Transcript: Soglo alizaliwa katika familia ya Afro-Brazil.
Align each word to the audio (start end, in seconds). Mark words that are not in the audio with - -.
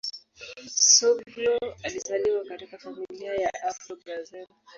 Soglo 0.93 1.59
alizaliwa 1.85 2.45
katika 2.45 2.77
familia 2.77 3.33
ya 3.35 3.53
Afro-Brazil. 3.63 4.47